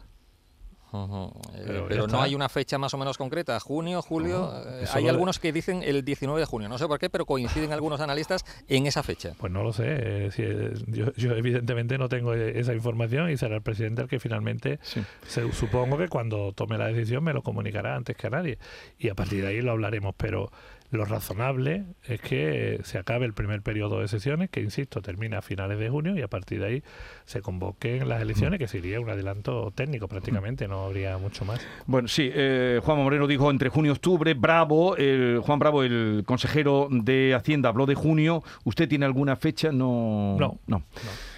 [0.93, 3.60] Eh, Pero no hay una fecha más o menos concreta.
[3.60, 4.51] Junio, julio.
[4.54, 6.67] No, eh, hay lo algunos que dicen el 19 de junio.
[6.69, 9.34] No sé por qué, pero coinciden algunos analistas en esa fecha.
[9.38, 9.86] Pues no lo sé.
[9.88, 14.08] eh, si, eh, yo, yo evidentemente no tengo esa información y será el presidente el
[14.08, 15.01] que finalmente, Sí.
[15.27, 18.58] se- supongo que cuando tome la decisión me lo comunicará antes que a nadie.
[18.99, 20.13] Y a partir de ahí lo hablaremos.
[20.17, 20.51] Pero
[20.91, 25.41] lo razonable es que se acabe el primer periodo de sesiones, que insisto, termina a
[25.41, 26.84] finales de junio y a partir de ahí
[27.25, 31.65] se convoquen las elecciones, que sería un adelanto técnico prácticamente, no habría mucho más.
[31.86, 34.34] Bueno, sí, eh, Juan Moreno dijo entre junio y octubre.
[34.34, 38.43] Bravo, el, Juan Bravo, el consejero de Hacienda, habló de junio.
[38.65, 39.71] ¿Usted tiene alguna fecha?
[39.71, 40.36] No.
[40.38, 40.60] No.
[40.67, 40.84] No.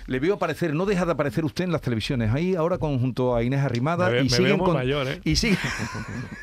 [0.07, 3.35] Le veo aparecer, no deja de aparecer usted en las televisiones, ahí ahora con, junto
[3.35, 4.07] a Inés Arrimada.
[4.07, 5.21] Me ve- y me siguen con- mayor, ¿eh?
[5.23, 5.57] Y siguen,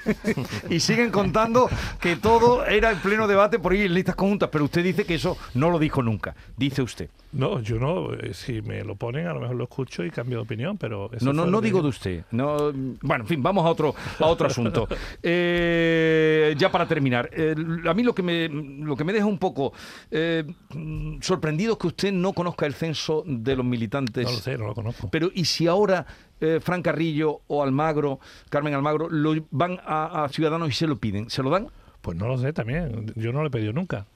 [0.71, 1.69] y siguen contando
[2.01, 5.15] que todo era el pleno debate por ir en listas conjuntas, pero usted dice que
[5.15, 7.11] eso no lo dijo nunca, dice usted.
[7.33, 8.13] No, yo no.
[8.15, 11.09] eh, Si me lo ponen, a lo mejor lo escucho y cambio de opinión, pero...
[11.13, 12.25] eso No, no, no que digo de usted.
[12.33, 14.89] No, bueno, en fin, vamos a otro, a otro asunto.
[15.23, 17.55] Eh, ya para terminar, eh,
[17.89, 19.73] a mí lo que me, lo que me deja un poco
[20.11, 20.45] eh,
[20.75, 24.25] mm, sorprendido es que usted no conozca el censo de los militantes.
[24.25, 25.09] No lo sé, no lo conozco.
[25.11, 26.07] Pero ¿y si ahora
[26.41, 30.97] eh, Fran Carrillo o Almagro, Carmen Almagro, lo van a, a Ciudadanos y se lo
[30.97, 31.31] piden?
[31.31, 31.69] ¿Se lo dan?
[32.01, 33.13] Pues no lo sé también.
[33.17, 34.07] Yo no lo he pedido nunca.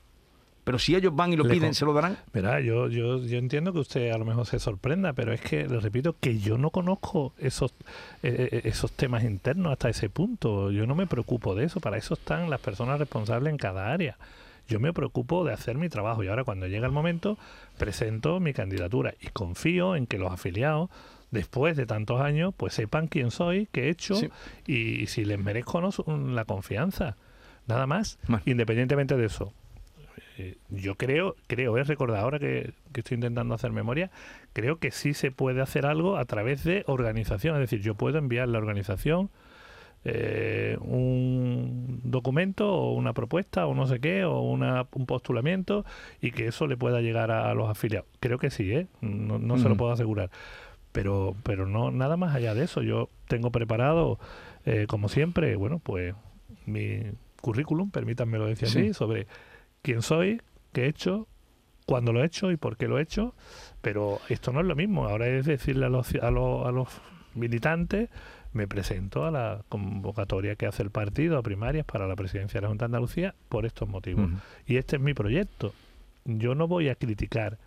[0.64, 2.16] Pero si ellos van y lo Le piden, ¿se lo darán?
[2.33, 5.68] Verá, yo, yo, yo entiendo que usted a lo mejor se sorprenda, pero es que,
[5.68, 7.73] le repito, que yo no conozco esos,
[8.23, 10.70] eh, eh, esos temas internos hasta ese punto.
[10.70, 11.81] Yo no me preocupo de eso.
[11.81, 14.16] Para eso están las personas responsables en cada área.
[14.68, 17.38] Yo me preocupo de hacer mi trabajo y ahora cuando llega el momento
[17.79, 20.88] presento mi candidatura y confío en que los afiliados
[21.31, 24.31] después de tantos años pues sepan quién soy, qué he hecho Sí.
[24.66, 25.90] y, si les merezco no
[26.35, 27.16] la confianza.
[27.66, 28.42] Nada más, Bueno.
[28.46, 29.53] independientemente de eso.
[30.37, 34.11] Eh, yo creo, creo, es recordar ahora que, que estoy intentando hacer memoria,
[34.53, 37.55] creo que sí se puede hacer algo a través de organización.
[37.55, 39.31] Es decir, yo puedo enviar la organización
[40.05, 45.85] eh, un documento o una propuesta o no sé qué, o una, un postulamiento
[46.21, 48.09] y que eso le pueda llegar a, a los afiliados.
[48.21, 48.87] Creo que sí, ¿eh?
[49.01, 50.31] no, no se lo puedo asegurar.
[50.93, 52.81] Pero, pero no nada más allá de eso.
[52.83, 54.19] Yo tengo preparado,
[54.64, 56.14] eh, como siempre, bueno, pues
[56.67, 57.01] mi
[57.40, 58.79] currículum, permítanmelo decir Sí.
[58.79, 59.27] así, sobre
[59.83, 60.40] quién soy,
[60.73, 61.27] qué he hecho,
[61.87, 63.35] cuándo lo he hecho y por qué lo he hecho.
[63.83, 65.09] Pero esto no es lo mismo.
[65.09, 66.88] Ahora es decirle a los, a los, a los
[67.35, 68.09] militantes,
[68.55, 72.62] me presento a la convocatoria que hace el partido a primarias para la presidencia de
[72.62, 74.31] la Junta de Andalucía por estos motivos.
[74.67, 75.75] Y este es mi proyecto.
[76.25, 77.59] Yo no voy a criticar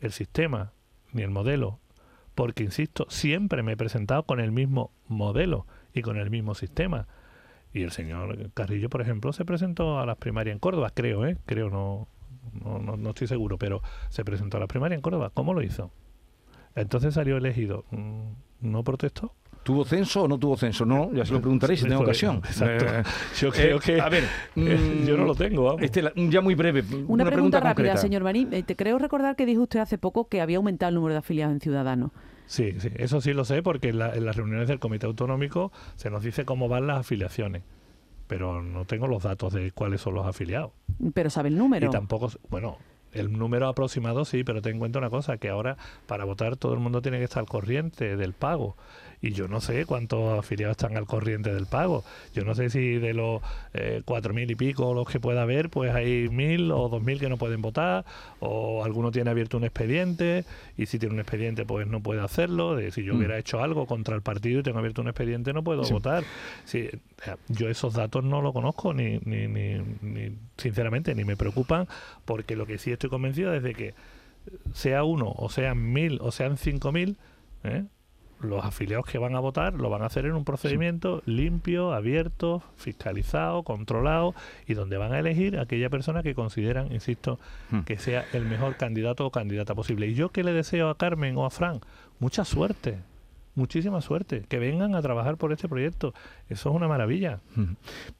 [0.00, 0.72] el sistema
[1.12, 1.80] ni el modelo,
[2.34, 7.08] porque, insisto, siempre me he presentado con el mismo modelo y con el mismo sistema.
[7.72, 11.36] Y el señor Carrillo, por ejemplo, se presentó a las primarias en Córdoba, creo, ¿eh?
[11.46, 12.06] Creo, no,
[12.52, 15.30] no, no, no estoy seguro, pero se presentó a las primarias en Córdoba.
[15.34, 15.90] ¿Cómo lo hizo?
[16.74, 17.84] Entonces salió elegido.
[17.90, 19.34] Mm, ¿No protestó?
[19.68, 20.86] ¿Tuvo censo o no tuvo censo?
[20.86, 22.36] No, ya se lo preguntaré si tengo ocasión.
[22.38, 22.86] Exacto.
[22.86, 23.02] Eh,
[23.38, 24.00] Yo creo eh, que...
[24.00, 25.82] A ver, mm, yo no lo tengo, vamos.
[25.82, 26.82] Este, la- ya muy breve.
[27.06, 27.96] Una, pregunta, rápida, concreta.
[27.98, 28.48] señor Marín.
[28.54, 31.18] Eh, te creo recordar que dijo usted hace poco que había aumentado el número de
[31.18, 32.12] afiliados en Ciudadanos.
[32.46, 35.70] Sí, sí, eso sí lo sé porque en, la- en las reuniones del Comité Autonómico
[35.96, 37.62] se nos dice cómo van las afiliaciones,
[38.26, 40.70] pero no tengo los datos de cuáles son los afiliados.
[41.12, 41.88] Pero sabe el número.
[41.88, 42.78] Y tampoco, bueno,
[43.12, 45.76] el número aproximado sí, pero ten en cuenta una cosa, que ahora
[46.06, 48.76] para votar todo el mundo tiene que estar al corriente del pago.
[49.20, 52.04] Y yo no sé cuántos afiliados están al corriente del pago.
[52.34, 53.42] Yo no sé si de los
[53.74, 57.18] eh, cuatro mil y pico los que pueda haber, pues hay mil o dos mil
[57.18, 58.04] que no pueden votar,
[58.38, 60.44] o alguno tiene abierto un expediente,
[60.76, 62.76] y si tiene un expediente, pues no puede hacerlo.
[62.76, 63.16] De, si yo Mm.
[63.18, 65.92] hubiera hecho algo contra el partido y tengo abierto un expediente, no puedo Sí.
[65.92, 66.22] votar.
[66.64, 66.88] Sí,
[67.20, 71.36] o sea, yo esos datos no los conozco, ni, ni, ni, ni- sinceramente, ni me
[71.36, 71.88] preocupan,
[72.24, 73.94] porque lo que sí estoy convencido es de que
[74.74, 77.16] sea uno, o sean mil, o sean cinco mil,
[77.64, 77.82] ¿eh?
[78.40, 82.62] Los afiliados que van a votar lo van a hacer en un procedimiento limpio, abierto,
[82.76, 84.34] fiscalizado, controlado
[84.66, 87.38] y donde van a elegir a aquella persona que consideran, insisto,
[87.70, 87.80] Hmm.
[87.80, 90.06] que sea el mejor candidato o candidata posible.
[90.06, 91.80] Y yo que le deseo a Carmen o a Fran
[92.20, 92.98] mucha suerte,
[93.54, 94.44] muchísima suerte.
[94.48, 96.14] Que vengan a trabajar por este proyecto.
[96.48, 97.40] Eso es una maravilla.
[97.56, 97.72] Mm.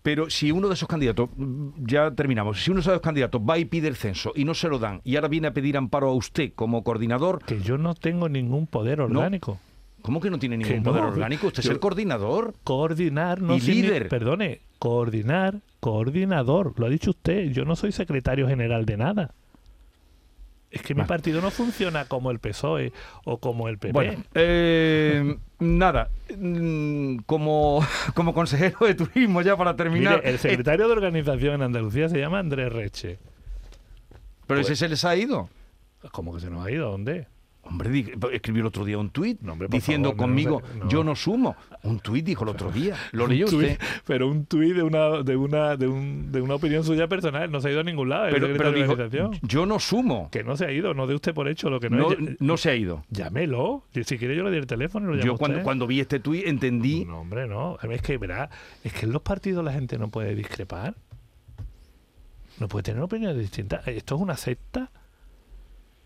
[0.03, 1.31] Pero si uno de esos candidatos,
[1.79, 4.69] ya terminamos, si uno de esos candidatos va y pide el censo y no se
[4.69, 7.95] lo dan y ahora viene a pedir amparo a usted como coordinador, Que yo no
[7.95, 9.59] tengo ningún poder orgánico.
[10.09, 11.49] ¿Cómo que no tiene ningún poder no, orgánico?
[11.49, 12.55] Usted yo- es el coordinador.
[12.65, 14.09] Coordinar no Y líder.
[14.09, 16.73] Perdone, coordinar, coordinador.
[16.79, 17.51] Lo ha dicho usted.
[17.51, 19.35] Yo no soy secretario general de nada.
[20.71, 21.09] Es que mi Vale.
[21.09, 22.95] partido no funciona como el PSOE
[23.27, 23.93] o como el PP.
[23.93, 27.81] Bueno, eh, nada, mm, como,
[28.15, 32.09] como consejero de turismo, ya para terminar, Mire, el eh, secretario de organización en Andalucía
[32.09, 33.19] se llama Andrés Reche.
[34.47, 35.51] pero ese se les ha ido.
[36.13, 36.91] ¿Cómo que se nos ha ido?
[36.91, 37.27] ¿Dónde?
[37.69, 40.89] Hombre, di- escribió el otro día un tuit No, diciendo favor, conmigo, no, no.
[40.91, 41.55] yo no sumo.
[41.83, 42.97] Un tuit dijo el otro día.
[43.13, 43.79] ¿Lo leyó usted?
[44.07, 47.51] pero un tuit de una, de una, de un, de una opinión suya personal.
[47.51, 48.29] No se ha ido a ningún lado.
[48.31, 48.97] Pero, de dijo,
[49.43, 50.29] yo no sumo.
[50.33, 50.95] Que no se ha ido.
[50.95, 52.41] No dé usted por hecho lo que no, No, es.
[52.41, 53.05] no se ha ido.
[53.11, 53.85] Llámelo.
[53.93, 56.21] Si quiere yo le doy el teléfono y lo llamo Yo cuando, cuando vi este
[56.21, 57.05] tuit entendí...
[57.05, 57.77] No, hombre, no.
[57.91, 58.49] Es que, verá,
[58.83, 60.95] es que en los partidos la gente no puede discrepar.
[62.59, 63.87] No puede tener opiniones distintas.
[63.87, 64.91] Esto es una secta.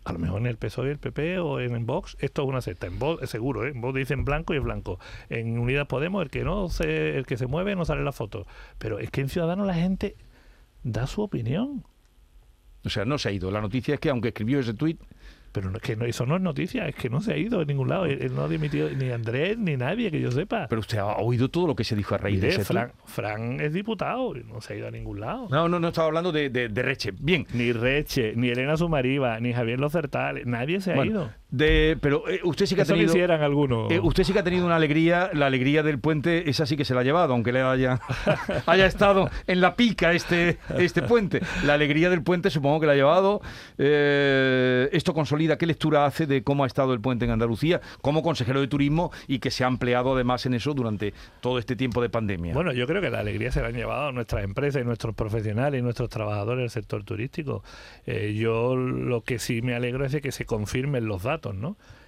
[0.05, 2.87] A lo mejor en el PSOE el PP o en, Vox, esto es una secta.
[2.87, 3.69] En Vox, es seguro, ¿eh?
[3.69, 4.99] En Vox dicen blanco y es blanco.
[5.29, 8.45] En Unidas Podemos, el que no se, el que se mueve no sale la foto.
[8.77, 10.17] Pero es que en Ciudadanos la gente
[10.83, 11.85] da su opinión.
[12.83, 13.49] O sea, no se ha ido.
[13.49, 14.99] La noticia es que aunque escribió ese tuit,
[15.53, 17.61] Pero no, es que no, eso no es noticia, es que no se ha ido
[17.61, 18.05] a ningún lado.
[18.05, 20.65] Él, él no ha dimitido ni Andrés ni nadie que yo sepa.
[20.67, 22.65] pero usted ha oído todo lo que se dijo a raíz de ese.
[22.65, 25.47] Fran, Fran es diputado y no se ha ido a ningún lado.
[25.49, 27.13] No, no, no estaba hablando de, de, de Reche.
[27.17, 27.45] Bien.
[27.53, 31.31] Ni Reche, ni Elena Sumariva, ni Javier Locertal, nadie se ha Bueno, ido.
[31.53, 33.13] De, pero eh, usted sí que ha Eso lo tenido...
[33.13, 33.91] hicieran algunos.
[33.91, 36.83] Eh, usted sí que ha tenido una alegría, la alegría del puente, esa sí que
[36.83, 37.99] se la ha llevado, aunque le haya,
[38.65, 41.41] haya estado en la pica este, este puente.
[41.63, 43.41] La alegría del puente supongo que la ha llevado.
[43.77, 48.23] Eh, esto consolida, ¿qué lectura hace de cómo ha estado el puente en Andalucía como
[48.23, 52.01] consejero de turismo y que se ha empleado además en eso durante todo este tiempo
[52.01, 52.55] de pandemia?
[52.55, 55.79] Bueno, yo creo que la alegría se la han llevado nuestras empresas y nuestros profesionales
[55.79, 57.63] y nuestros trabajadores del sector turístico.
[58.07, 61.42] Yo lo que sí me alegro es de que se confirmen los datos,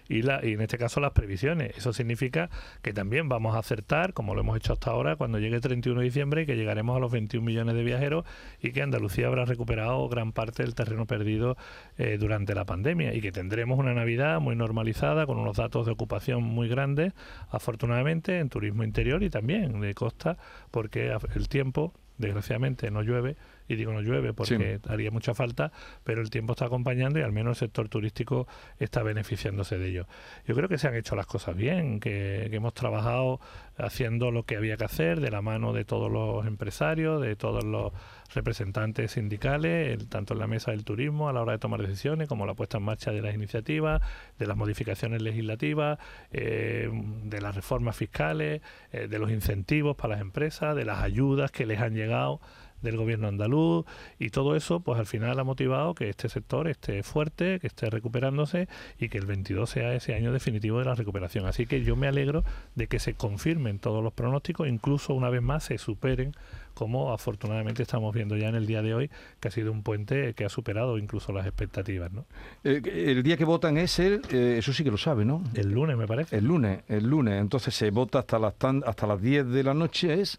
[0.08, 1.76] Y, la, y en este caso las previsiones.
[1.78, 2.50] Eso significa
[2.84, 6.00] que también vamos a acertar, como lo hemos hecho hasta ahora, cuando llegue el 31
[6.00, 8.26] de diciembre, que llegaremos a los 21 millones de viajeros
[8.62, 11.58] y que Andalucía habrá recuperado gran parte del terreno perdido
[11.98, 15.94] eh, durante la pandemia y que tendremos una Navidad muy normalizada con unos datos de
[15.94, 17.14] ocupación muy grandes,
[17.50, 20.38] afortunadamente, en turismo interior y también de costa,
[20.70, 23.38] porque el tiempo, desgraciadamente, no llueve.
[23.68, 25.72] Y digo no llueve porque haría mucha falta,
[26.04, 28.48] pero el tiempo está acompañando y al menos el sector turístico
[28.80, 30.08] está beneficiándose de ello.
[30.48, 33.40] Yo creo que se han hecho las cosas bien, que, que hemos trabajado
[33.78, 37.64] haciendo lo que había que hacer de la mano de todos los empresarios, de todos
[37.64, 37.92] los
[38.34, 42.28] representantes sindicales, el- tanto en la mesa del turismo a la hora de tomar decisiones,
[42.28, 44.02] como la puesta en marcha de las iniciativas,
[44.38, 45.98] de las modificaciones legislativas,
[46.32, 46.90] eh,
[47.24, 51.66] de las reformas fiscales, eh, de los incentivos para las empresas, de las ayudas que
[51.66, 52.40] les han llegado
[52.86, 53.86] del gobierno andaluz
[54.20, 57.90] y todo eso pues al final ha motivado que este sector esté fuerte, que esté
[57.90, 61.46] recuperándose y que el 22 sea ese año definitivo de la recuperación.
[61.46, 62.44] Así que yo me alegro
[62.76, 66.32] de que se confirmen todos los pronósticos, incluso una vez más se superen
[66.74, 70.34] como afortunadamente estamos viendo ya en el día de hoy, que ha sido un puente
[70.34, 72.12] que ha superado incluso las expectativas.
[72.12, 72.26] ¿no?
[72.66, 75.42] Eh, el día que votan es el, eh, eso sí que lo sabe, ¿no?
[75.54, 76.36] El lunes me parece.
[76.36, 77.40] El lunes, el lunes.
[77.40, 80.38] Entonces se vota hasta las, tan- hasta las 10 de la noche, es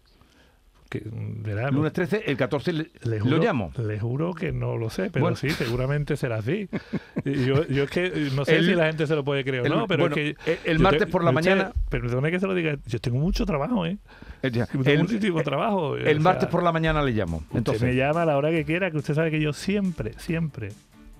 [0.89, 3.71] Que, verá, el lunes 13, el 14 le- Le lo juro, llamo.
[3.77, 5.35] Le juro que no lo sé, pero Bueno.
[5.35, 6.69] sí, seguramente será así.
[7.25, 9.63] Yo, yo es que eh, no sé El- si la gente se lo puede creer
[9.63, 10.51] o el- no, pero bueno, es que...
[10.51, 13.45] el- el martes por la usted- mañana- Perdone que se lo diga, yo tengo mucho
[13.45, 13.97] trabajo, ¿eh?
[14.41, 15.97] El, día- Tengo el- muchísimo trabajo.
[15.97, 17.37] el martes por la mañana le llamo.
[17.37, 20.13] Usted Entonces, me llama a la hora que quiera, que usted sabe que yo siempre,
[20.17, 20.69] siempre,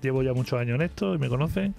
[0.02, 1.74] llevo ya muchos años en esto y me conocen,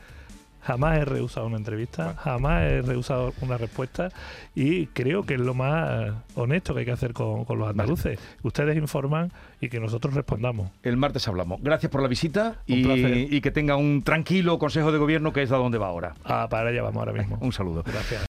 [0.62, 4.10] jamás he rehusado una entrevista, jamás he rehusado una respuesta
[4.56, 8.19] y creo que es lo más honesto que hay que hacer con, con los andaluces.
[8.43, 10.72] Ustedes informan y que nosotros respondamos.
[10.84, 11.62] el martes hablamos.
[11.62, 15.41] Gracias por la visita Un y, y que tenga un tranquilo consejo de gobierno que
[15.41, 16.15] es a donde va ahora.
[16.24, 17.38] Ah, para allá vamos ahora mismo.
[17.41, 17.84] Un saludo.
[17.86, 18.26] Gracias.